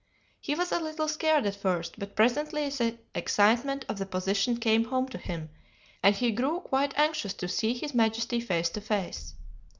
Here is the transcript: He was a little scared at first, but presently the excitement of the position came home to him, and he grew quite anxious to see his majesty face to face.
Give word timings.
He 0.39 0.55
was 0.55 0.71
a 0.71 0.79
little 0.79 1.07
scared 1.07 1.45
at 1.45 1.55
first, 1.55 1.99
but 1.99 2.15
presently 2.15 2.67
the 2.69 2.97
excitement 3.13 3.85
of 3.87 3.99
the 3.99 4.07
position 4.07 4.57
came 4.57 4.85
home 4.85 5.07
to 5.09 5.19
him, 5.19 5.51
and 6.01 6.15
he 6.15 6.31
grew 6.31 6.59
quite 6.59 6.97
anxious 6.97 7.35
to 7.35 7.47
see 7.47 7.75
his 7.75 7.93
majesty 7.93 8.39
face 8.39 8.71
to 8.71 8.81
face. 8.81 9.35